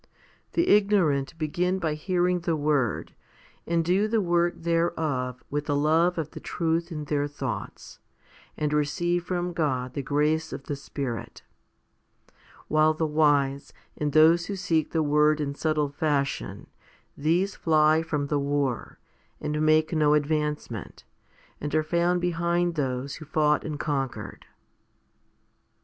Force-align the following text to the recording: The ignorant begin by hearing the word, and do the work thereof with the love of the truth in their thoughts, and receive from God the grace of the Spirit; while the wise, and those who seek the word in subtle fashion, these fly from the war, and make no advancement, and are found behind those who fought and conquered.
The 0.53 0.67
ignorant 0.69 1.37
begin 1.37 1.77
by 1.77 1.93
hearing 1.93 2.39
the 2.39 2.55
word, 2.55 3.13
and 3.67 3.85
do 3.85 4.07
the 4.07 4.19
work 4.19 4.55
thereof 4.57 5.43
with 5.51 5.67
the 5.67 5.75
love 5.75 6.17
of 6.17 6.31
the 6.31 6.39
truth 6.39 6.91
in 6.91 7.03
their 7.05 7.27
thoughts, 7.27 7.99
and 8.57 8.73
receive 8.73 9.23
from 9.25 9.53
God 9.53 9.93
the 9.93 10.01
grace 10.01 10.51
of 10.51 10.63
the 10.63 10.75
Spirit; 10.75 11.43
while 12.67 12.95
the 12.95 13.05
wise, 13.05 13.73
and 13.95 14.11
those 14.11 14.47
who 14.47 14.55
seek 14.55 14.89
the 14.89 15.03
word 15.03 15.39
in 15.39 15.53
subtle 15.53 15.89
fashion, 15.89 16.65
these 17.15 17.53
fly 17.55 18.01
from 18.01 18.25
the 18.25 18.39
war, 18.39 18.97
and 19.39 19.61
make 19.61 19.93
no 19.93 20.15
advancement, 20.15 21.03
and 21.59 21.75
are 21.75 21.83
found 21.83 22.19
behind 22.21 22.73
those 22.73 23.17
who 23.17 23.25
fought 23.25 23.63
and 23.63 23.79
conquered. 23.79 24.47